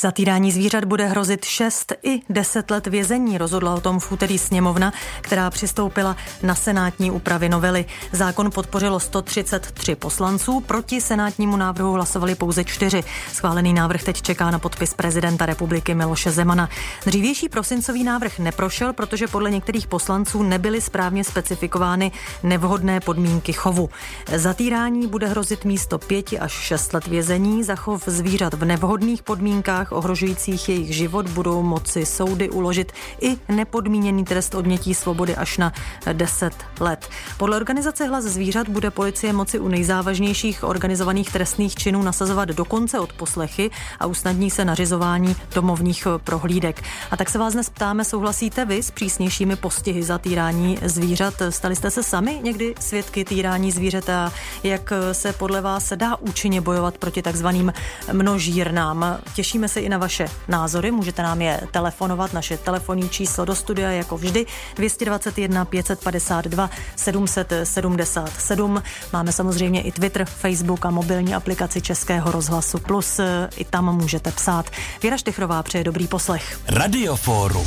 [0.00, 4.38] Za týrání zvířat bude hrozit 6 i 10 let vězení, rozhodla o tom v úterý
[4.38, 7.84] sněmovna, která přistoupila na senátní úpravy novely.
[8.12, 13.04] Zákon podpořilo 133 poslanců, proti senátnímu návrhu hlasovali pouze čtyři.
[13.32, 16.68] Schválený návrh teď čeká na podpis prezidenta republiky Miloše Zemana.
[17.06, 22.12] Dřívější prosincový návrh neprošel, protože podle některých poslanců nebyly správně specifikovány
[22.42, 23.90] nevhodné podmínky chovu.
[24.36, 29.22] Za týrání bude hrozit místo 5 až 6 let vězení, za chov zvířat v nevhodných
[29.22, 35.58] podmínkách podmínkách ohrožujících jejich život budou moci soudy uložit i nepodmíněný trest odnětí svobody až
[35.58, 35.72] na
[36.12, 37.08] 10 let.
[37.38, 43.12] Podle organizace Hlas zvířat bude policie moci u nejzávažnějších organizovaných trestných činů nasazovat dokonce od
[43.12, 46.82] poslechy a usnadní se nařizování domovních prohlídek.
[47.10, 51.34] A tak se vás dnes ptáme, souhlasíte vy s přísnějšími postihy za týrání zvířat?
[51.50, 54.32] Stali jste se sami někdy svědky týrání zvířat a
[54.62, 57.72] jak se podle vás dá účinně bojovat proti takzvaným
[58.12, 59.18] množírnám?
[59.34, 60.90] Těšíme se i na vaše názory.
[60.90, 62.32] Můžete nám je telefonovat.
[62.32, 64.46] Naše telefonní číslo do studia jako vždy
[64.76, 68.82] 221 552 777.
[69.12, 73.20] Máme samozřejmě i Twitter, Facebook a mobilní aplikaci Českého rozhlasu Plus.
[73.56, 74.70] I tam můžete psát.
[75.02, 76.60] Věra Štechrová přeje dobrý poslech.
[76.68, 77.66] Radioforum.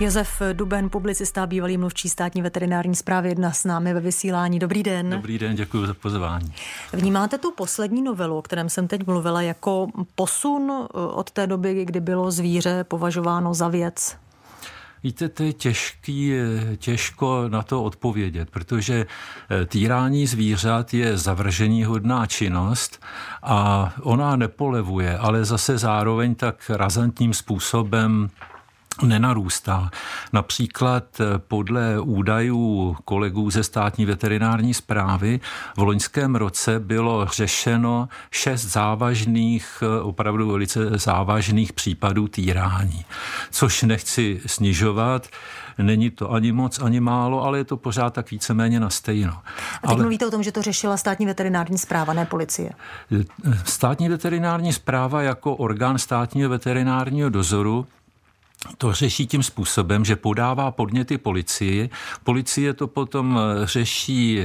[0.00, 4.58] Josef Duben, publicista, bývalý mluvčí státní veterinární zprávy, jedna s námi ve vysílání.
[4.58, 5.10] Dobrý den.
[5.10, 6.52] Dobrý den, děkuji za pozvání.
[6.92, 11.84] Vnímáte tu poslední novelu, o kterém jsem teď mluvila, jako posun eh, od té doby,
[11.84, 14.16] kdy bylo zvíře považováno za věc?
[15.02, 19.06] Víte, to je těžký, eh, těžko na to odpovědět, protože
[19.50, 23.02] eh, týrání zvířat je zavržení hodná činnost
[23.42, 28.28] a ona nepolevuje, ale zase zároveň tak razantním způsobem
[29.02, 29.90] nenarůstá.
[30.32, 35.40] Například eh, podle údajů kolegů ze státní veterinární zprávy
[35.76, 43.04] v loňském roce bylo řešeno šest závažných, eh, opravdu velice závažných případů týrání,
[43.50, 45.28] což nechci snižovat.
[45.78, 49.32] Není to ani moc, ani málo, ale je to pořád tak víceméně na stejno.
[49.32, 50.02] A teď ale...
[50.02, 52.70] mluvíte o tom, že to řešila státní veterinární zpráva, ne policie.
[53.20, 53.24] Eh,
[53.64, 57.86] státní veterinární zpráva jako orgán státního veterinárního dozoru
[58.78, 61.90] to řeší tím způsobem, že podává podněty policii.
[62.24, 64.40] Policie to potom eh, řeší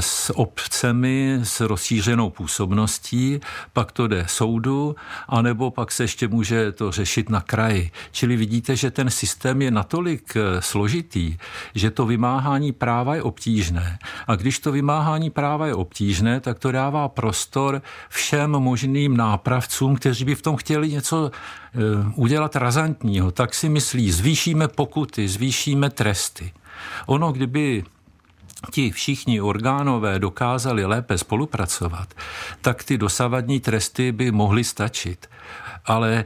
[0.00, 3.40] s obcemi s rozšířenou působností,
[3.72, 4.96] pak to jde soudu,
[5.28, 7.90] anebo pak se ještě může to řešit na kraji.
[8.12, 11.36] Čili vidíte, že ten systém je natolik eh, složitý,
[11.74, 13.98] že to vymáhání práva je obtížné.
[14.26, 20.24] A když to vymáhání práva je obtížné, tak to dává prostor všem možným nápravcům, kteří
[20.24, 21.30] by v tom chtěli něco
[21.76, 26.52] Eh, udělat razantního, tak si myslí, zvýšíme pokuty, zvýšíme tresty.
[27.06, 27.84] Ono, kdyby
[28.70, 32.14] ti všichni orgánové dokázali lépe spolupracovat,
[32.60, 35.28] tak ty dosavadní tresty by mohly stačit
[35.86, 36.24] ale e,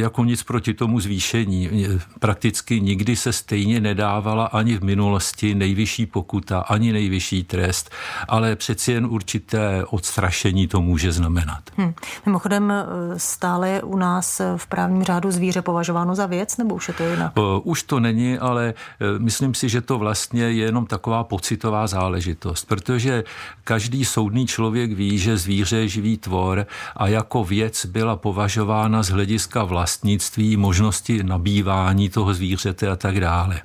[0.00, 1.86] jako nic proti tomu zvýšení.
[1.86, 7.90] E, prakticky nikdy se stejně nedávala ani v minulosti nejvyšší pokuta, ani nejvyšší trest,
[8.28, 11.62] ale přeci jen určité odstrašení to může znamenat.
[11.76, 11.94] Hmm.
[12.26, 12.84] Mimochodem e,
[13.16, 17.04] stále je u nás v právním řádu zvíře považováno za věc, nebo už je to
[17.04, 17.32] jinak?
[17.62, 18.74] Už to není, ale
[19.18, 23.24] myslím si, že to vlastně je jenom taková pocitová záležitost, protože
[23.64, 26.66] každý soudný člověk ví, že zvíře je živý tvor
[26.96, 33.20] a jako věc byla považována regulována z hlediska vlastnictví, možnosti nabývání toho zvířete a tak
[33.20, 33.60] dále.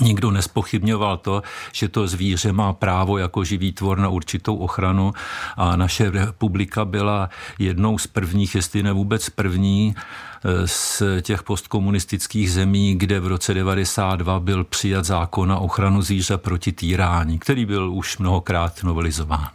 [0.00, 5.12] Nikdo nespochybňoval to, že to zvíře má právo jako živý tvor na určitou ochranu
[5.56, 12.52] a naše republika byla jednou z prvních, jestli ne vůbec první, eh, z těch postkomunistických
[12.52, 17.90] zemí, kde v roce 92 byl přijat zákon na ochranu zvířat proti týrání, který byl
[17.90, 19.48] už mnohokrát novelizován.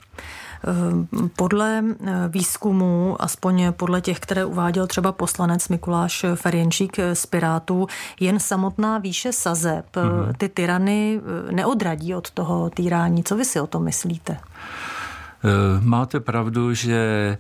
[0.68, 7.88] Eh, podle eh, výzkumů, aspoň podle těch, které uváděl třeba poslanec Mikuláš Ferjenčík z Pirátů,
[8.20, 10.34] jen samotná výše sazeb mm-hmm.
[10.38, 13.24] ty tyrany neodradí od toho týrání.
[13.24, 14.38] Co vy si o tom myslíte?
[15.82, 17.38] Máte pravdu, že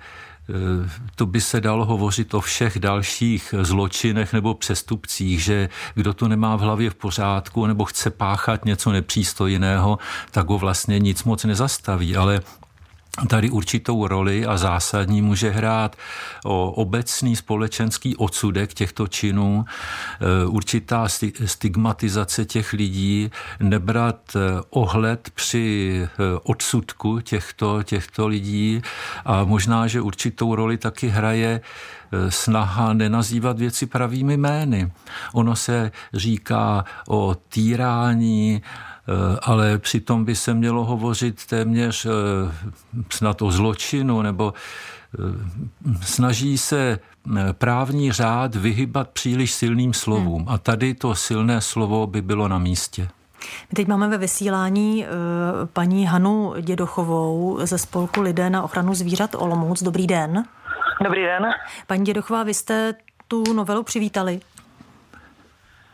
[1.16, 6.56] to by se dalo hovořit o všech dalších zločinech nebo přestupcích, že kdo to nemá
[6.56, 9.98] v hlavě v pořádku nebo chce páchat něco nepřístojného,
[10.31, 12.16] tak ho vlastně nic moc nezastaví.
[12.16, 12.42] Ale
[13.27, 15.95] tady určitou roli a zásadní může hrát.
[16.45, 21.07] O obecný společenský odsudek těchto činů, e, určitá
[21.45, 24.39] stigmatizace těch lidí, nebrat e,
[24.69, 26.07] ohled při e,
[26.44, 28.81] odsudku těchto, těchto lidí
[29.25, 31.62] a možná, že určitou roli taky hraje
[32.30, 34.92] snaha nenazývat věci pravými jmény.
[35.33, 38.62] Ono se říká o týrání,
[39.42, 42.07] ale přitom by se mělo hovořit téměř
[43.10, 44.54] snad o zločinu nebo
[46.01, 47.00] snaží se
[47.51, 50.42] právní řád vyhybat příliš silným slovům.
[50.42, 50.54] Hmm.
[50.54, 53.07] A tady to silné slovo by bylo na místě.
[53.44, 55.06] My teď máme ve vysílání
[55.74, 59.83] paní Hanu Dědochovou ze spolku Lidé na ochranu zvířat Olomouc.
[59.83, 60.44] Dobrý den.
[61.01, 61.54] Dobrý den.
[61.88, 62.94] Paní Dědochová, vy jste
[63.28, 64.40] tu novelu přivítali?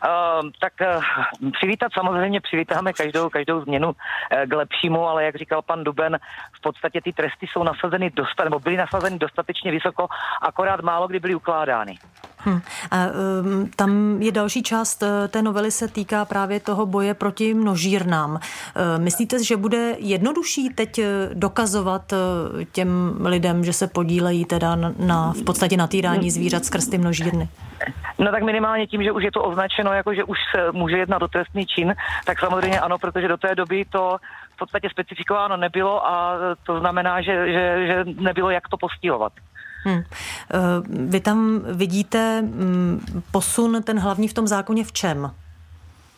[0.05, 3.93] Uh, tak uh, přivítat samozřejmě přivítáme každou, každou změnu uh,
[4.45, 6.19] k lepšímu, ale jak říkal pan Duben,
[6.53, 10.07] v podstatě ty tresty jsou nasazeny dostat, nebo byly nasazeny dostatečně vysoko,
[10.41, 11.97] akorát málo kdy byly ukládány.
[12.39, 12.61] Hmm.
[12.91, 12.97] A,
[13.41, 18.31] um, tam je další část uh, té novely se týká právě toho boje proti množírnám.
[18.31, 18.39] Uh,
[18.97, 22.13] myslíte, že bude jednodušší teď uh, dokazovat
[22.71, 26.97] těm lidem, že se podílejí teda na, na v podstatě na týrání zvířat skrz ty
[26.97, 27.49] množírny?
[28.19, 31.21] No tak minimálně tím, že už je to označeno jako, že už se může jednat
[31.21, 31.95] o trestný čin,
[32.25, 34.17] tak samozřejmě ano, protože do té doby to
[34.55, 39.33] v podstatě specifikováno nebylo a to znamená, že, že, že nebylo jak to postihovat.
[39.83, 40.03] Hmm.
[41.09, 45.31] Vy tam vidíte mm, posun ten hlavní v tom zákoně v čem?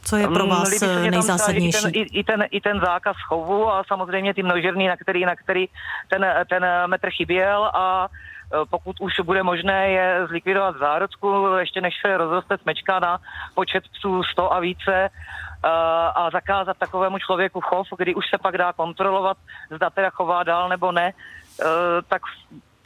[0.03, 1.87] Co je pro vás nejzásadnější?
[1.87, 5.35] I ten, i, ten, I ten zákaz chovu a samozřejmě ty množerný, na který, na
[5.35, 5.65] který
[6.09, 8.09] ten, ten metr chyběl a
[8.53, 13.19] Eh, pokud už bude možné je zlikvidovat v zárodku, ještě než se rozroste smečka na
[13.55, 15.69] počet psů 100 a více, eh,
[16.15, 19.37] a zakázat takovému člověku chov, kdy už se pak dá kontrolovat,
[19.75, 21.13] zda teda chová dál nebo ne,
[21.61, 21.65] eh,
[22.07, 22.21] tak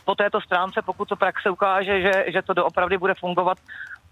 [0.05, 3.57] po této stránce, pokud to praxe ukáže, že, že to doopravdy bude fungovat,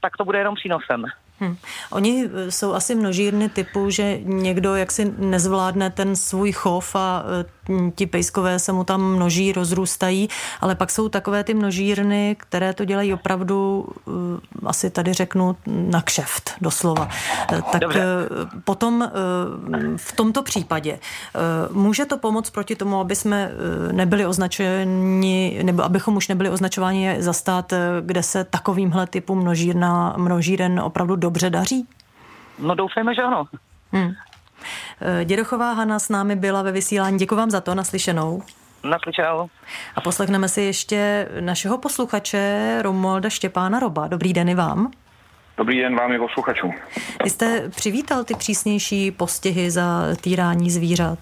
[0.02, 1.06] tak to bude jenom přínosem.
[1.40, 1.58] Hmm.
[1.92, 7.24] Oni jsou asi množírny typu, že někdo jaksi nezvládne ten svůj chov a
[7.96, 10.30] ti pejskové se mu tam množí, rozrůstají,
[10.62, 14.14] ale pak jsou takové ty množírny, které to dělají opravdu, uh,
[14.66, 17.10] asi tady řeknu, na kšeft, doslova.
[17.54, 18.00] Eh, tak Dobře.
[18.02, 19.12] Eh, potom
[19.98, 21.00] v tomto případě
[21.72, 23.52] může to pomoct proti tomu, aby jsme
[23.92, 30.80] nebyli označeni, nebo abychom už nebyli označováni za stát, kde se takovýmhle typu množírna, množíren
[30.80, 31.88] opravdu dobře daří?
[32.60, 33.46] No doufejme, že ano.
[33.92, 34.12] Hmm.
[35.02, 37.18] Eh, Dědochová Hana s námi byla ve vysílání.
[37.18, 38.44] Děkuji vám za to, naslyšenou.
[38.84, 39.50] Naslyšenou.
[39.96, 44.08] A poslechneme si ještě našeho posluchače Romolda Štěpána Roba.
[44.08, 44.92] Dobrý den i vám.
[45.58, 46.74] Dobrý den vám i posluchačům.
[47.24, 51.20] Vy jste přivítal ty přísnější postihy za týrání zvířat?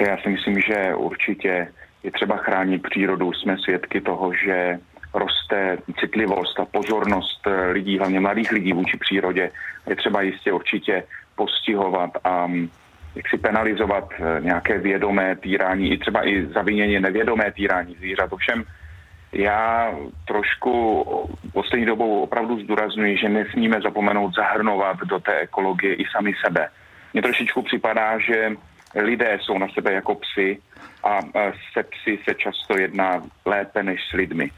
[0.00, 1.68] Já si myslím, že určitě
[2.02, 3.32] je třeba chránit přírodu.
[3.32, 4.78] Jsme svědky toho, že
[5.14, 9.50] roste citlivost a pozornost lidí, hlavně mladých lidí vůči přírodě.
[9.86, 11.04] Je třeba jistě určitě
[11.38, 12.68] postihovat a mm,
[13.14, 18.32] jak si penalizovat eh, nějaké vědomé týrání, i třeba i zaviněně nevědomé týrání zvířat.
[18.32, 18.64] Ovšem
[19.32, 19.94] já
[20.26, 21.04] trošku
[21.52, 26.68] poslední dobou opravdu zdůraznuju, že nesmíme zapomenout zahrnovat do té ekologie i sami sebe.
[27.12, 28.52] Mně trošičku připadá, že
[28.94, 30.58] lidé jsou na sebe jako psy
[31.04, 31.20] a
[31.72, 34.50] se psy se často jedná lépe než s lidmi.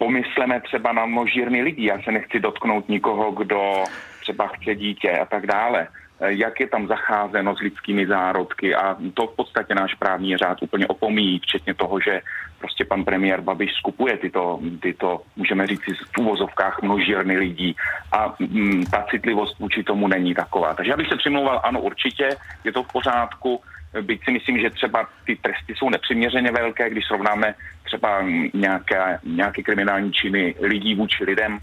[0.00, 1.84] Pomysleme třeba na množírny lidí.
[1.84, 3.84] Já se nechci dotknout nikoho, kdo
[4.20, 5.88] třeba chce dítě a tak dále
[6.20, 10.62] eh, jak je tam zacházeno s lidskými zárodky a to v podstatě náš právní řád
[10.62, 12.20] úplně opomíjí, včetně toho, že
[12.58, 15.84] prostě pan premiér Babiš skupuje tyto, tyto můžeme říct
[16.16, 17.76] v úvozovkách množírny lidí
[18.12, 20.74] a mm, ta citlivost vůči tomu není taková.
[20.74, 22.28] Takže já bych se přimlouval, ano, určitě
[22.64, 23.60] je to v pořádku,
[24.00, 28.22] byť si myslím, že třeba ty tresty jsou nepřiměřeně velké, když srovnáme třeba
[28.54, 31.58] nějaké, nějaké kriminální činy lidí vůči lidem,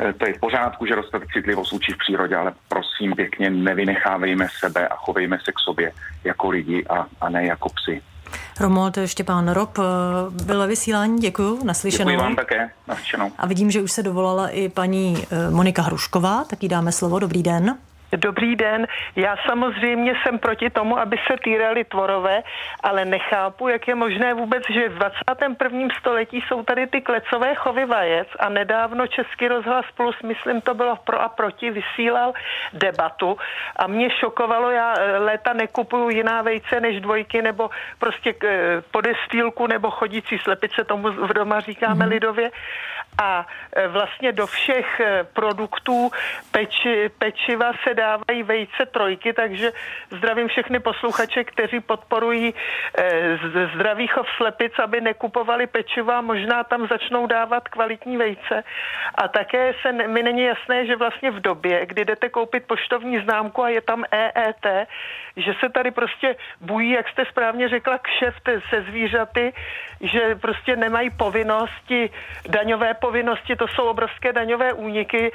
[0.00, 4.46] Eh, to je v pořádku, že roste citlivost vůči v přírodě, ale prosím pěkně nevynechávejme
[4.58, 5.92] sebe a chovejme se k sobě
[6.24, 8.02] jako lidi a, a ne jako psy.
[8.60, 9.82] Romold Štěpán Rob eh,
[10.44, 12.10] byl vysílání, děkuji, naslyšenou.
[12.10, 13.32] Děkuji vám také, naslyšenou.
[13.38, 17.18] A vidím, že už se dovolala i paní eh, Monika Hrušková, tak jí dáme slovo,
[17.18, 17.78] dobrý den.
[18.16, 18.86] Dobrý den.
[19.16, 22.42] Já samozřejmě jsem proti tomu, aby se týrali tvorové,
[22.82, 25.88] ale nechápu, jak je možné vůbec, že v 21.
[26.00, 30.96] století jsou tady ty klecové chovy vajec a nedávno Český rozhlas plus, myslím, to bylo
[30.96, 32.32] pro a proti, vysílal
[32.72, 33.36] debatu
[33.76, 39.66] a mě šokovalo, já eh, léta nekupuju jiná vejce než dvojky nebo prostě eh, podestýlku
[39.66, 42.10] nebo chodící slepice, tomu v doma říkáme mm.
[42.10, 42.50] lidově
[43.18, 45.00] a e, vlastně do všech
[45.32, 46.10] produktů
[46.50, 49.72] peči, pečiva se dávají vejce trojky, takže
[50.10, 52.54] zdravím všechny posluchače, kteří podporují e,
[53.74, 58.64] zdravý chov slepic, aby nekupovali pečiva, možná tam začnou dávat kvalitní vejce.
[59.14, 63.62] A také se mi není jasné, že vlastně v době, kdy jdete koupit poštovní známku
[63.62, 64.66] a je tam EET,
[65.36, 69.52] že se tady prostě bují, jak jste správně řekla, kšeft se zvířaty,
[70.00, 72.10] že prostě nemají povinnosti
[72.48, 75.32] daňové povinnosti, to jsou obrovské daňové úniky,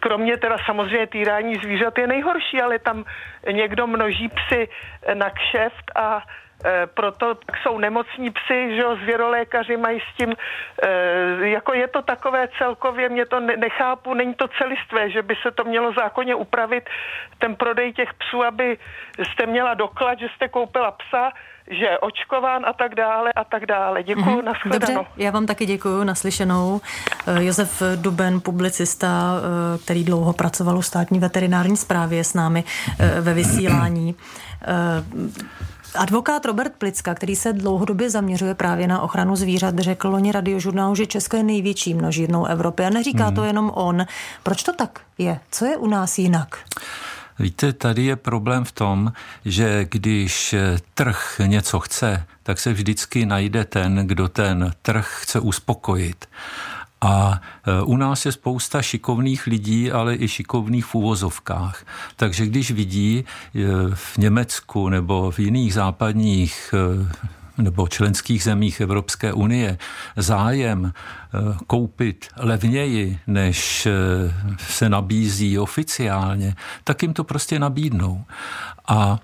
[0.00, 3.04] kromě teda samozřejmě týrání zvířat je je nejhorší, ale tam
[3.50, 4.68] někdo množí psy
[5.14, 11.48] na kšeft a e, proto jsou nemocní psy, že jo, zvěrolékaři mají s tím, e,
[11.48, 15.64] jako je to takové celkově, mě to nechápu, není to celistvé, že by se to
[15.64, 16.84] mělo zákonně upravit,
[17.38, 18.78] ten prodej těch psů, aby
[19.32, 21.32] jste měla doklad, že jste koupila psa,
[21.70, 24.02] že je očkován a tak dále a tak dále.
[24.02, 24.44] Děkuji, mm-hmm.
[24.44, 24.94] nashledanou.
[24.94, 26.80] Dobře, já vám taky děkuji, naslyšenou.
[27.26, 32.64] Eh, Josef Duben, publicista, eh, který dlouho pracoval u státní veterinární zprávy, s námi
[32.98, 34.14] eh, ve vysílání.
[35.94, 41.06] Advokát Robert Plicka, který se dlouhodobě zaměřuje právě na ochranu zvířat, řekl loni radiožurnálu, že
[41.06, 42.84] Česko je největší množírnou Evropy.
[42.84, 43.34] A neříká hmm.
[43.34, 44.06] to jenom on.
[44.42, 45.40] Proč to tak je?
[45.50, 46.58] Co je u nás jinak?
[47.38, 49.12] Víte, tady je problém v tom,
[49.44, 50.54] že když
[50.94, 56.28] trh něco chce, tak se vždycky najde ten, kdo ten trh chce uspokojit.
[57.00, 61.84] A e, u nás je spousta šikovných lidí, ale i šikovných v úvozovkách.
[62.16, 63.24] Takže když vidí e,
[63.94, 69.78] v Německu nebo v jiných západních e, nebo členských zemích Evropské unie
[70.16, 70.92] zájem
[71.66, 73.88] koupit levněji, než
[74.58, 78.24] se nabízí oficiálně, tak jim to prostě nabídnou.
[78.88, 79.18] A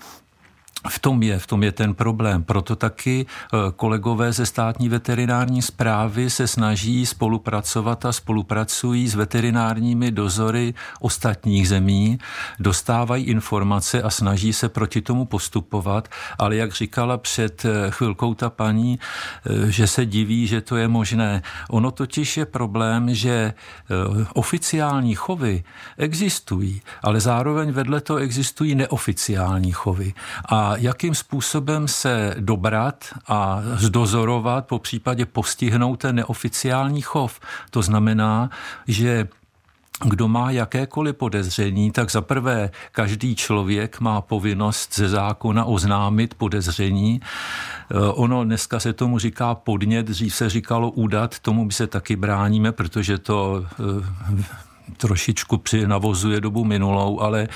[0.89, 2.45] v tom je, v tom je ten problém.
[2.45, 10.11] Proto taky eh, kolegové ze státní veterinární zprávy se snaží spolupracovat a spolupracují s veterinárními
[10.11, 12.19] dozory ostatních zemí,
[12.59, 16.09] dostávají informace a snaží se proti tomu postupovat,
[16.39, 20.89] ale jak říkala před eh, chvilkou ta paní, eh, že se diví, že to je
[20.89, 21.43] možné.
[21.71, 23.55] Ono totiž je problém, že
[24.35, 25.65] oficiální chovy
[25.99, 30.15] existují, ale zároveň vedle to existují neoficiální chovy.
[30.49, 37.41] A jakým způsobem se dobrat a zdozorovat, po případě postihnout ten neoficiální chov.
[37.71, 38.51] To znamená,
[38.89, 39.29] že
[40.05, 47.21] kdo má jakékoliv podezření, tak za prvé každý člověk má povinnost ze zákona oznámit podezření.
[47.21, 52.17] Eh, ono dneska se tomu říká podnět, dřív se říkalo údat, tomu by se taky
[52.17, 53.67] bráníme, protože to
[54.97, 57.49] trošičku přinavozuje dobu minulou, ale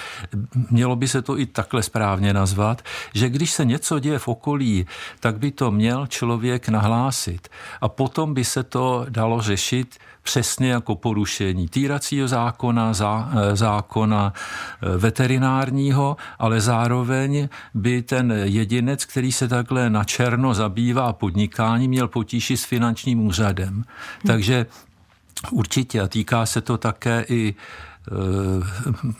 [0.70, 2.82] mělo by se to i takhle správně nazvat,
[3.14, 4.86] že když se něco děje v okolí,
[5.20, 7.48] tak by to měl člověk nahlásit.
[7.80, 14.32] A potom by se to dalo řešit přesně jako porušení týracího zákona, zá, eh, zákona
[14.32, 22.08] eh, veterinárního, ale zároveň by ten jedinec, který se takhle na černo zabývá podnikání, měl
[22.08, 23.74] potíši s finančním úřadem.
[23.74, 23.84] Hmm.
[24.26, 24.66] Takže
[25.50, 27.54] Určitě a týká se to také i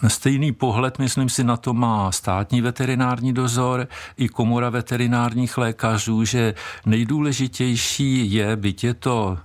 [0.04, 6.24] e, Stejný pohled, myslím si, na to má státní veterinární dozor i komora veterinárních lékařů,
[6.24, 6.54] že
[6.86, 9.38] nejdůležitější je, byť je to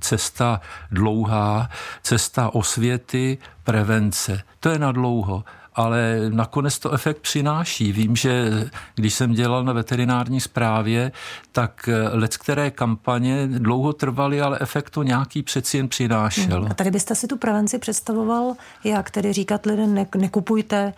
[0.00, 0.60] cesta
[0.90, 1.68] dlouhá,
[2.02, 4.42] cesta osvěty, prevence.
[4.60, 7.92] To je na dlouho ale nakonec to efekt přináší.
[7.92, 8.50] Vím, že
[8.94, 11.12] když jsem dělal na veterinární správě,
[11.52, 16.60] tak let které kampaně dlouho trvaly, ale efekt to nějaký přeci jen přinášel.
[16.60, 16.70] Hmm.
[16.70, 20.92] A tady byste si tu prevenci představoval, jak tedy říkat lidem, ne, nekupujte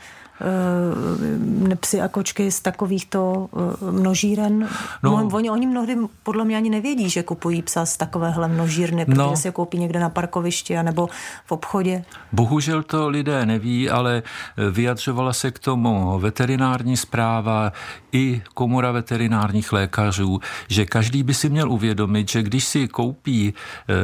[1.80, 4.68] psy a kočky z takovýchto uh, množíren.
[5.02, 9.18] No, oni, oni mnohdy podle mě ani nevědí, že kupují psa z takovéhle množírny, protože
[9.18, 11.08] no, si je koupí někde na parkovišti nebo
[11.46, 12.04] v obchodě.
[12.32, 14.22] Bohužel to lidé neví, ale
[14.70, 17.72] vyjadřovala se k tomu veterinární zpráva
[18.14, 23.94] i komora veterinárních lékařů, že každý by si měl uvědomit, že když si koupí eh,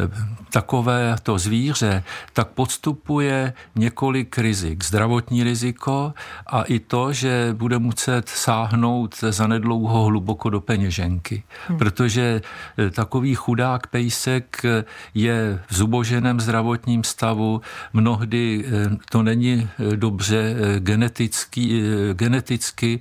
[0.52, 2.02] takové to zvíře,
[2.32, 4.84] tak podstupuje několik rizik.
[4.84, 6.12] Zdravotní riziko
[6.46, 11.42] a i to, že bude muset sáhnout za nedlouho hluboko do peněženky.
[11.68, 11.78] Hmm.
[11.78, 12.42] Protože
[12.78, 17.60] eh, takový chudák pejsek eh, je v zuboženém zdravotním stavu,
[17.92, 18.64] mnohdy
[19.10, 23.00] to není dobře geneticky, geneticky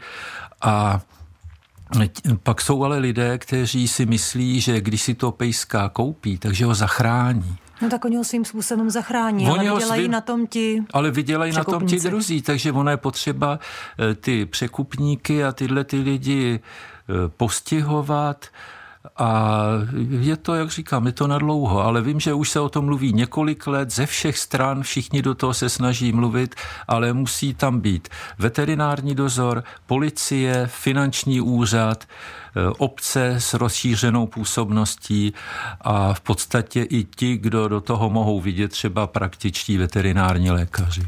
[0.62, 1.02] a
[2.44, 6.74] pak jsou ale lidé, kteří si myslí, že když si to pejska koupí, takže ho
[6.74, 7.58] zachrání.
[7.82, 11.12] No tak oni ho svým způsobem zachrání, oni ale vydělají svým, na tom ti Ale
[11.12, 13.60] vydělají na tom ti druzí, takže ono je potřeba
[14.00, 18.46] eh, ty překupníky a tyhle ty lidi eh, postihovat,
[19.20, 19.64] a
[20.20, 22.86] je to, jak říkám, je to na dlouho, ale vím, že už se o tom
[22.86, 26.56] mluví několik let, ze všech stran všichni do toho se snaží mluvit,
[26.88, 28.10] ale musí tam být
[28.40, 35.34] veterinární dozor, policie, finanční úřad, eh, obce s rozšířenou působností
[35.82, 41.02] a v podstatě i ti, kdo do toho mohou vidět, třeba praktičtí veterinární lékaři.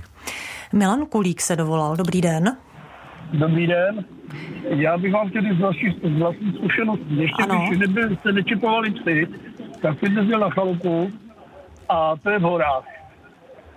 [0.73, 1.95] Milan Kulík se dovolal.
[1.95, 2.57] Dobrý den.
[3.33, 4.05] Dobrý den.
[4.63, 5.57] Já bych vám chtěl z
[6.03, 7.15] z vlastní zkušenosti.
[7.15, 7.65] Ještě ano.
[7.67, 9.27] když nebyl, jste nečipovali psy,
[9.81, 11.11] tak jsem jezdil na chalupu
[11.89, 12.83] a to je v horách.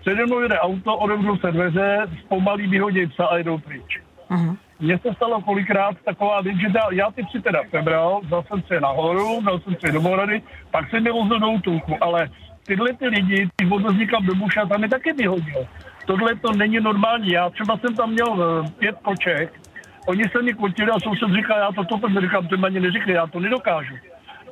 [0.00, 4.00] přede mnou jede auto, odevřou se dveře, zpomalí vyhodí psa a jedou pryč.
[4.30, 4.56] Uh-huh.
[4.80, 8.80] Mně se stalo kolikrát taková věc, že já ty tři teda přebral, vzal jsem se
[8.80, 12.28] nahoru, dal jsem se do Morady, pak jsem je vozil do útulku, ale
[12.66, 15.66] tyhle ty lidi, ty vozil někam do buša, tam je taky vyhodil.
[16.06, 17.30] Tohle to není normální.
[17.30, 19.60] Já třeba jsem tam měl uh, pět koček,
[20.06, 23.26] oni se mi kotili a soused říkal, já to to říkám, to ani neřekli, já
[23.26, 23.94] to nedokážu.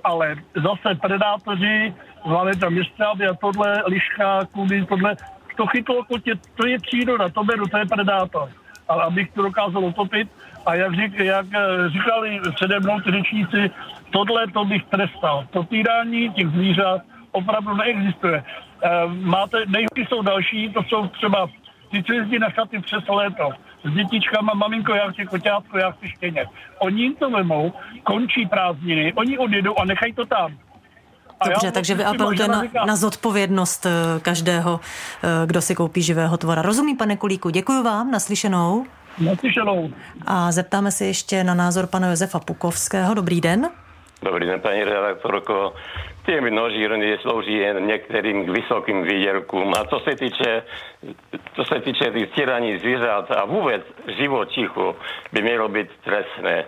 [0.05, 1.95] Ale zase predátoři,
[2.61, 5.17] tam městřáby a tohle, liška, kudy, tohle,
[5.57, 8.49] to chytlo kotě, to je příroda, to beru, to je predátor.
[8.89, 10.29] Ale abych to dokázal utopit,
[10.67, 13.71] a jak, řík, jak eh, říkali přede mnou ty řečníci,
[14.11, 15.47] tohle to bych trestal.
[15.51, 17.03] To týrání těch zvířat
[17.33, 18.45] opravdu neexistuje.
[18.83, 21.49] Eh, máte, nejhorší jsou další, to jsou třeba
[21.91, 23.51] ty, co jezdí na chaty přes léto
[23.85, 26.47] s dětičkama, maminko, já chci koťátko, já chci štěně.
[26.79, 27.73] Oni jim to vemou,
[28.03, 30.53] končí prázdniny, oni odjedou a nechají to tam.
[31.47, 34.81] Dobře, takže vy apelujete na, na zodpovědnost eh, každého,
[35.47, 36.63] kdo si koupí živého tvora.
[36.63, 38.87] Rozumí, pane Kulíku, děkuji vám, naslyšenou.
[39.19, 39.91] Naslyšenou.
[40.27, 43.15] A zeptáme se ještě na názor pana Josefa Pukovského.
[43.15, 43.71] Dobrý den.
[44.23, 45.75] Dobrý den, paní redaktorko.
[46.27, 49.75] Tie množírny slouží jen některým vysokým výdělkům.
[49.75, 50.63] A co se týče,
[51.55, 54.97] co se týče těch tyraní zvířat a vůbec živočichů,
[55.33, 56.65] by mělo být trestné.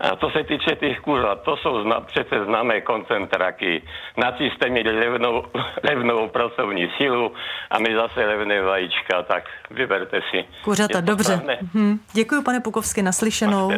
[0.00, 3.82] A to se týče těch kuřat, to jsou zna, přece známé koncentraky.
[4.16, 5.44] Nacisté měli levnou,
[5.88, 7.32] levnou pracovní sílu
[7.70, 10.44] a my zase levné vajíčka, tak vyberte si.
[10.64, 11.42] Kuřata, dobře.
[11.74, 11.98] Hm.
[12.12, 13.70] Děkuji, pane Pukovsky, naslyšenou.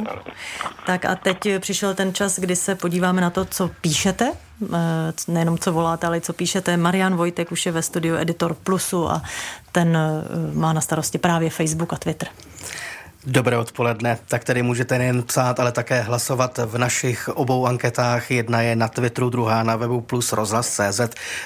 [0.86, 4.32] Tak a teď přišel ten čas, kdy se podíváme na to, co píšete
[4.74, 6.76] eh, nejenom co voláte, ale co píšete.
[6.76, 9.22] Marian Vojtek už je ve studiu Editor Plusu a
[9.72, 12.28] ten eh, má na starosti právě Facebook a Twitter.
[13.26, 14.18] Dobré odpoledne.
[14.28, 18.30] Tak tady můžete nejen psát, ale také hlasovat v našich obou anketách.
[18.30, 21.00] Jedna je na Twitteru, druhá na webu plus rozhlas.cz.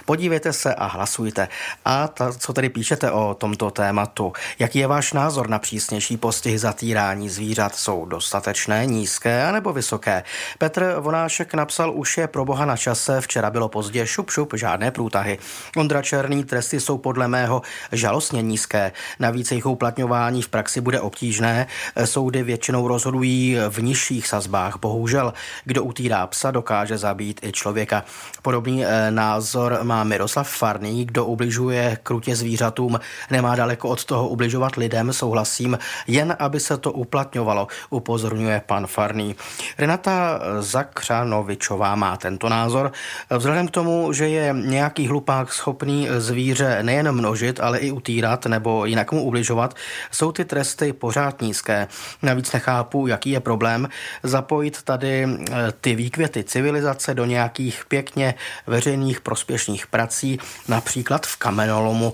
[0.05, 1.49] Podívejte se a hlasujte.
[1.85, 4.33] A ta, co tady píšete o tomto tématu?
[4.59, 7.75] Jaký je váš názor na přísnější postihy zatírání zvířat?
[7.75, 10.23] Jsou dostatečné, nízké anebo vysoké?
[10.59, 14.91] Petr Vonášek napsal, už je pro boha na čase, včera bylo pozdě, šup šup, žádné
[14.91, 15.39] průtahy.
[15.77, 17.63] Ondra Černý, tresty jsou podle mého
[17.93, 18.93] žalostně nízké.
[19.19, 21.66] Navíc jejich uplatňování v praxi bude obtížné
[22.05, 24.79] Soudy většinou rozhodují v nižších sazbách.
[24.81, 28.05] Bohužel, kdo utírá psa, dokáže zabít i člověka.
[28.43, 33.01] Podobný eh, názor má Miroslav Farný, kdo ubližuje krutě zvířatům,
[33.31, 39.37] nemá daleko od toho ubližovat lidem, souhlasím, jen aby se to uplatňovalo, upozorňuje pan Farný.
[39.79, 42.93] Renata Zakřanovičová má tento názor.
[43.31, 48.85] Vzhledem k tomu, že je nějaký hlupák schopný zvíře nejen množit, ale i utírat nebo
[48.85, 49.75] jinak mu ubližovat,
[50.11, 51.89] jsou ty tresty pořád nízké.
[52.23, 53.89] Navíc nechápu, jaký je problém
[54.23, 58.35] zapojit tady eh, ty výkvěty civilizace do nějakých pěkně
[58.67, 60.39] veřejných prospěšných prací,
[60.69, 62.13] například v kamenolomu.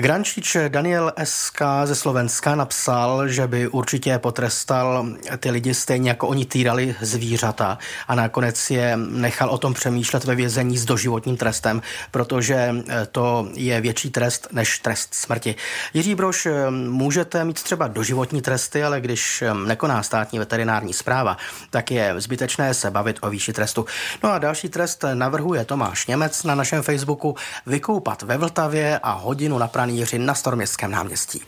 [0.00, 5.06] Grančič Daniel SK ze Slovenska napsal, že by určitě potrestal
[5.38, 10.34] ty lidi stejně jako oni týrali zvířata a nakonec je nechal o tom přemýšlet ve
[10.34, 12.54] vězení s doživotním trestem, protože
[12.88, 15.54] eh, to je větší trest než trest smrti.
[15.94, 21.36] Jiří Broš, eh, můžete mít třeba doživotní tresty, ale když eh, nekoná státní veterinární zpráva,
[21.70, 23.86] tak je zbytečné se bavit o výši trestu.
[24.22, 27.36] No a další trest navrhuje Tomáš Němec na našem Facebooku
[27.66, 31.42] vykoupat ve Vltavě a hodinu na pranýři na Staroměstském náměstí.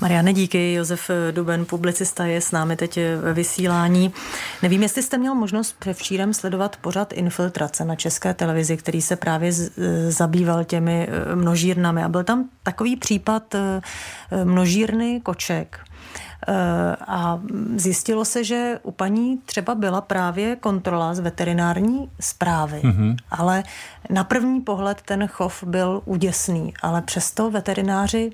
[0.00, 0.72] Mariane, díky.
[0.72, 4.12] Josef Duben, publicista, je s námi teď ve vysílání.
[4.62, 9.52] Nevím, jestli jste měl možnost převčírem sledovat pořad Infiltrace na české televizi, který se právě
[10.08, 12.02] zabýval těmi e, množírnami.
[12.02, 13.80] A byl tam takový případ e,
[14.44, 15.91] množírny koček, e,
[17.06, 17.40] a
[17.76, 23.16] zjistilo se, že u paní třeba byla právě kontrola z veterinární zprávy, mm-hmm.
[23.30, 23.62] ale
[24.10, 28.30] na první pohled ten chov byl úděsný, ale přesto veterináři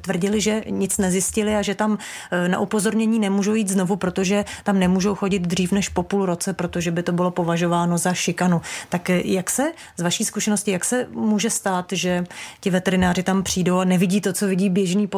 [0.00, 1.98] tvrdili, že nic nezjistili a že tam
[2.30, 6.52] e, na upozornění nemůžou jít znovu, protože tam nemůžou chodit dřív než po půl roce,
[6.52, 8.60] protože by to bylo považováno za šikanu.
[8.88, 12.24] Tak e, jak se, z vaší zkušenosti, jak se může stát, že
[12.60, 15.08] ti veterináři tam přijdou a nevidí to, co vidí běžný,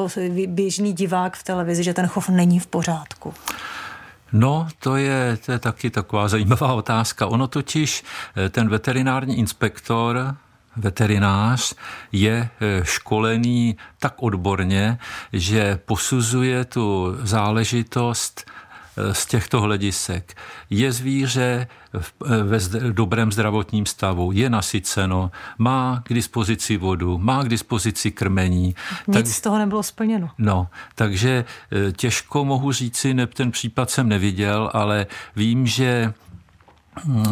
[0.47, 3.35] běžný divák v televizi, že ten chov není v pořádku?
[4.33, 7.27] No, to je, to je taky taková zajímavá otázka.
[7.27, 8.05] Ono totiž,
[8.37, 10.37] e, ten veterinární inspektor,
[10.77, 11.75] veterinář
[12.13, 14.99] je eh, školený tak odborně,
[15.33, 18.45] že posuzuje tu záležitost
[18.97, 20.37] eh, z těchto hledisek.
[20.71, 22.59] Je zvíře eh, ve
[22.93, 28.67] dobrém zdravotním stavu, je nasyceno, má k dispozici vodu, má k dispozici krmení.
[29.07, 30.31] Nic tak, z toho nebylo splněno.
[30.39, 31.45] No, takže
[31.97, 36.13] těžko mohu říci, ne, ten případ jsem neviděl, ale vím, že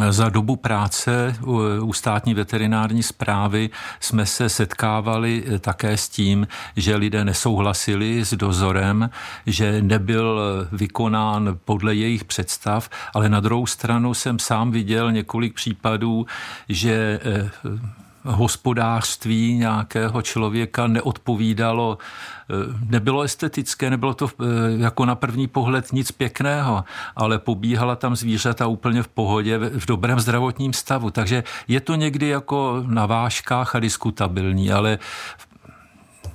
[0.09, 1.35] za dobu práce
[1.81, 9.09] u státní veterinární zprávy jsme se setkávali také s tím, že lidé nesouhlasili s dozorem,
[9.45, 10.39] že nebyl
[10.71, 16.25] vykonán podle jejich představ, ale na druhou stranu jsem sám viděl několik případů,
[16.69, 17.49] že eh,
[18.25, 22.53] hospodářství nějakého člověka neodpovídalo, eh,
[22.89, 24.45] nebylo estetické, nebylo to eh,
[24.77, 26.83] jako na první pohled nic pěkného,
[27.15, 31.11] ale pobíhala tam zvířata úplně v pohodě, v dobrém zdravotním stavu.
[31.11, 34.99] Takže je to někdy jako na vážkách a diskutabilní, ale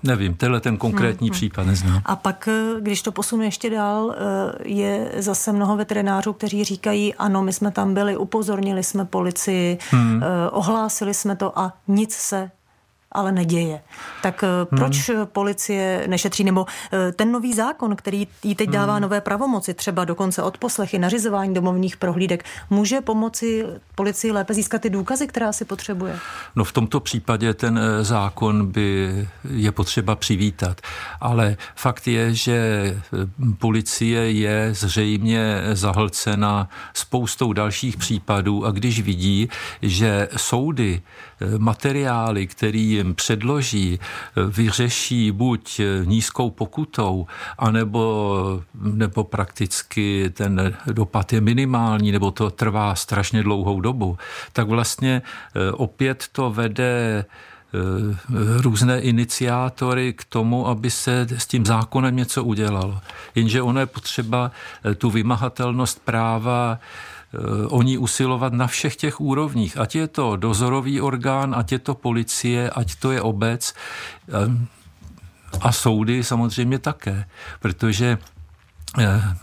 [0.02, 2.02] Nevím, tenhle ten konkrétní hmm, případ neznám.
[2.04, 4.14] A pak, eh, když to posunu ještě dál,
[4.64, 10.22] je zase mnoho veterinářů, kteří říkají, ano, my jsme tam byli, upozornili jsme policii, hmm.
[10.50, 12.50] ohlásili jsme to a nic se
[13.12, 13.80] ale neděje.
[14.22, 14.78] Tak hmm.
[14.78, 15.26] proč hmm.
[15.26, 16.44] policie nešetří?
[16.44, 19.02] Nebo eh, ten nový zákon, který jí teď dává hmm.
[19.02, 24.90] nové pravomoci, třeba dokonce od poslechy, nařizování domovních prohlídek, může pomoci policii lépe získat ty
[24.90, 26.18] důkazy, která si potřebuje?
[26.56, 30.80] No v tomto případě ten eh, zákon by je potřeba přivítat.
[31.20, 32.60] Ale fakt je, že
[33.58, 39.48] policie je zřejmě zahlcena spoustou dalších případů a když vidí,
[39.82, 41.02] že soudy
[41.58, 43.98] materiály, který jim předloží,
[44.48, 47.26] vyřeší buď nízkou pokutou,
[47.58, 54.18] anebo nebo prakticky ten dopad je minimální, nebo to trvá strašně dlouhou dobu,
[54.52, 57.78] tak vlastně eh, opět to vede eh,
[58.62, 63.00] různé iniciátory k tomu, aby se s tím zákonem něco udělalo.
[63.34, 64.50] Jenže ono je potřeba
[64.84, 66.78] eh, tu vymahatelnost práva
[67.68, 69.78] o ní usilovat na všech těch úrovních.
[69.78, 73.74] Ať je to dozorový orgán, ať je to policie, ať to je obec
[74.28, 74.32] eh,
[75.60, 77.24] a soudy samozřejmě také,
[77.60, 78.18] protože
[78.98, 79.36] eh,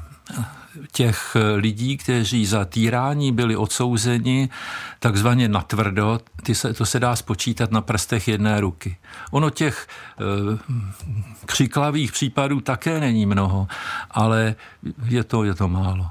[0.92, 4.50] těch lidí, kteří za týrání byli odsouzeni
[5.00, 8.98] takzvaně natvrdo, ty se, to se dá spočítat na prstech jedné ruky.
[9.32, 10.58] Ono těch e,
[11.46, 13.68] křiklavých případů také není mnoho,
[14.12, 14.56] ale
[15.06, 16.10] je to, je to málo.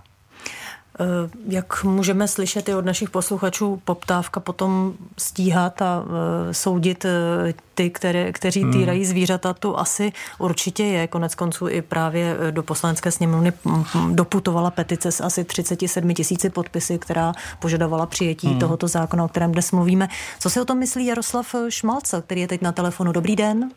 [1.00, 7.54] Eh, jak můžeme slyšet i od našich posluchačů, poptávka potom stíhat a eh, soudit eh,
[7.74, 8.72] ty, které, kteří hmm.
[8.72, 11.06] týrají zvířata, tu asi určitě je.
[11.06, 16.50] Konec konců i právě do poslanecké sněmovny mm, mm, doputovala petice s asi 37 tisíci
[16.50, 18.58] podpisy, která požadovala přijetí hmm.
[18.58, 20.08] tohoto zákona, o kterém dnes mluvíme.
[20.38, 23.12] Co si o tom myslí Jaroslav Šmalce, který je teď na telefonu?
[23.12, 23.70] Dobrý den.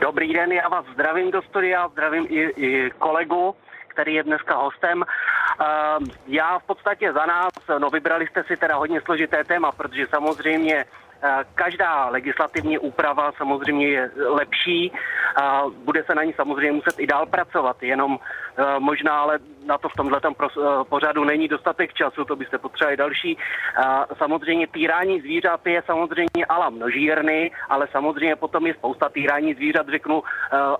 [0.00, 3.54] Dobrý den, já vás zdravím do studia, zdravím i, i kolegu
[3.94, 5.02] který je dneska hostem.
[5.02, 10.06] Ehm, já v podstatě za nás, no vybrali jste si teda hodně složité téma, protože
[10.06, 10.84] samozřejmě
[11.54, 14.92] každá legislativní úprava samozřejmě je lepší
[15.36, 19.78] a bude se na ní samozřejmě muset i dál pracovat, jenom eh, možná ale na
[19.78, 20.58] to v tomhle eh,
[20.88, 23.38] pořadu není dostatek času, to byste potřebovali další.
[24.18, 30.22] Samozřejmě týrání zvířat je samozřejmě ala množírny, ale samozřejmě potom je spousta týrání zvířat, řeknu,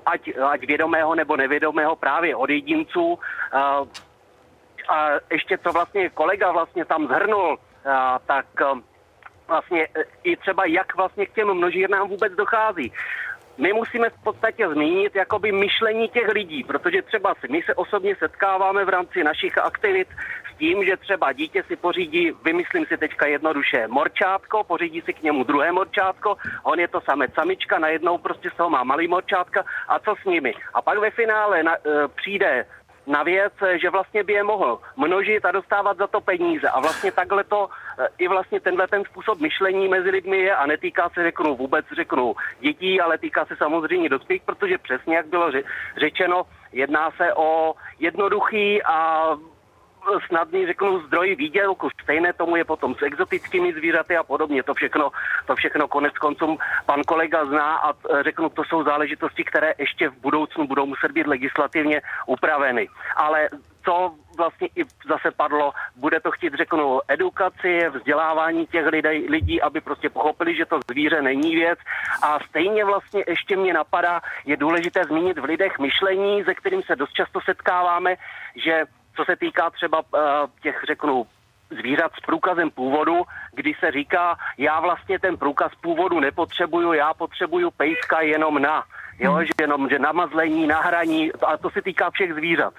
[0.06, 3.18] ať, ať vědomého nebo nevědomého právě od jedinců.
[4.88, 7.58] A ještě co vlastně kolega vlastně tam zhrnul,
[8.26, 8.46] tak
[9.48, 12.92] vlastně e, i třeba jak vlastně k těm množírnám vůbec dochází.
[13.58, 18.84] My musíme v podstatě zmínit jakoby myšlení těch lidí, protože třeba my se osobně setkáváme
[18.84, 20.08] v rámci našich aktivit
[20.54, 25.22] s tím, že třeba dítě si pořídí, vymyslím si teďka jednoduše, morčátko, pořídí si k
[25.22, 29.64] němu druhé morčátko, on je to samec samička, najednou prostě z toho má malý morčátka
[29.88, 30.54] a co s nimi?
[30.74, 32.66] A pak ve finále na, e, přijde
[33.06, 36.68] na věc, že vlastně by je mohl množit a dostávat za to peníze.
[36.68, 40.66] A vlastně takhle to, eh, i vlastně tenhle ten způsob myšlení mezi lidmi je a
[40.66, 45.50] netýká se, řeknu, vůbec řeknu dětí, ale týká se samozřejmě dospělých, protože přesně jak bylo
[45.96, 49.28] řečeno, jedná se o jednoduchý a
[50.26, 51.88] snadný, řeknu, zdroj výdělku.
[52.02, 54.62] Stejné tomu je potom s exotickými zvířaty a podobně.
[54.62, 55.10] To všechno,
[55.46, 60.08] to všechno konec konců pan kolega zná a e, řeknu, to jsou záležitosti, které ještě
[60.08, 62.88] v budoucnu budou muset být legislativně upraveny.
[63.16, 63.48] Ale
[63.84, 69.80] co vlastně i zase padlo, bude to chtít, řeknu, edukaci, vzdělávání těch lidí, lidí, aby
[69.80, 71.78] prostě pochopili, že to zvíře není věc.
[72.22, 76.96] A stejně vlastně ještě mě napadá, je důležité zmínit v lidech myšlení, ze kterým se
[76.96, 78.16] dost často setkáváme,
[78.56, 78.84] že
[79.16, 80.20] co se týká třeba uh,
[80.62, 81.26] těch, řeknu,
[81.70, 83.22] zvířat s průkazem původu,
[83.54, 88.84] kdy se říká, já vlastně ten průkaz původu nepotřebuju, já potřebuju pejska jenom na,
[89.18, 89.44] jo, hmm.
[89.44, 92.74] že jenom, že namazlení, nahraní, a to se týká všech zvířat.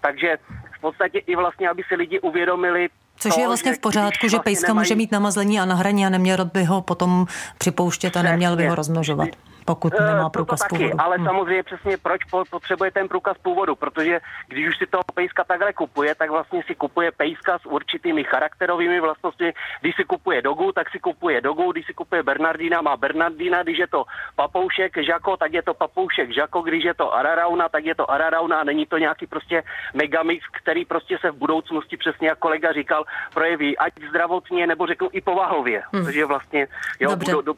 [0.00, 0.38] Takže
[0.78, 2.88] v podstatě i vlastně, aby si lidi uvědomili,
[3.20, 4.84] Což to, je vlastně v pořádku, že vlastně pejska nemají...
[4.84, 7.26] může mít namazlení a nahraní a neměl by ho potom
[7.58, 9.28] připouštět a neměl by ho rozmnožovat.
[9.68, 11.00] Pokud eh, nemá průkaz to taky, původu.
[11.00, 11.26] Ale hmm.
[11.26, 16.14] samozřejmě přesně proč potřebuje ten průkaz původu, protože když už si toho pejska takhle kupuje,
[16.14, 19.52] tak vlastně si kupuje pejska s určitými charakterovými vlastnostmi.
[19.80, 23.78] Když si kupuje dogu, tak si kupuje dogu, když si kupuje Bernardina, má Bernardina, když
[23.78, 24.04] je to
[24.36, 28.60] papoušek Žako, tak je to papoušek Žako, když je to Ararauna, tak je to Ararauna
[28.60, 29.62] a není to nějaký prostě
[29.94, 33.04] megamix, který prostě se v budoucnosti přesně jak kolega říkal,
[33.34, 35.82] projeví ať zdravotně nebo řeknu i povahově.
[35.92, 36.04] Hmm.
[36.04, 36.68] Takže vlastně
[37.00, 37.54] jo, budou, do,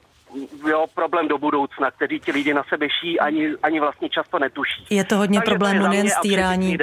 [0.68, 4.86] jo, problém do budoucna, který ti lidi na sebe ší, ani, ani vlastně často netuší.
[4.90, 6.78] Je to hodně Takže problémů nejen s týrání.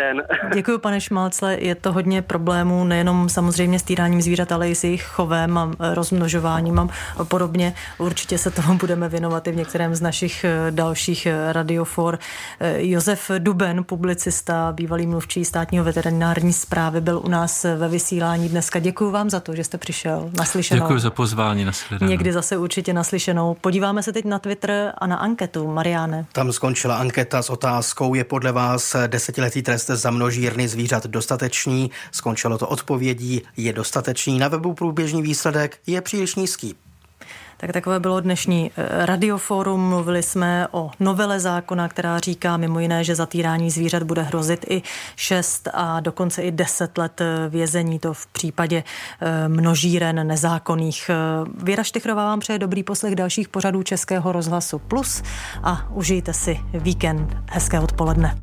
[0.54, 1.58] Děkuji, pane Šmalcle.
[1.60, 5.72] Je to hodně problémů nejenom samozřejmě s týráním zvířat, ale i s jejich chovem a
[5.94, 6.90] rozmnožováním a
[7.26, 7.74] podobně.
[7.98, 12.20] Určitě se tomu budeme věnovat i v některém z našich eh, dalších eh, radiofor.
[12.60, 18.80] Eh, Josef Duben, publicista, bývalý mluvčí státního veterinární zprávy, byl u nás ve vysílání dneska.
[18.80, 20.82] Děkuji vám za to, že jste přišel naslyšenou.
[20.82, 22.10] Děkuji za pozvání, naslyšenou.
[22.10, 23.58] Někdy zase určitě naslyšenou naslyšenou.
[23.62, 25.68] Podíváme se teď na Twitter a na anketu.
[25.68, 26.26] Mariáne.
[26.32, 31.92] Tam skončila anketa s otázkou, je podle vás desetiletý trest za množírny zvířat dostatečný?
[32.12, 34.40] Skončilo to odpovědí, je dostatečný.
[34.40, 36.76] Na webu průběžný výsledek je příliš nízký.
[37.60, 39.90] Tak takové bylo dnešní eh, radioforum.
[39.90, 44.82] Mluvili jsme o novele zákona, která říká mimo jiné, že zatýrání zvířat bude hrozit i
[45.16, 48.00] 6 a dokonce i 10 let eh, vězení.
[48.00, 48.84] To v případě
[49.22, 51.12] eh, množíren nezákonných.
[51.64, 55.24] Věra Štychrová vám přeje dobrý poslech dalších pořadů Českého rozhlasu Plus
[55.64, 57.38] a užijte si víkend.
[57.52, 58.36] Hezké odpoledne.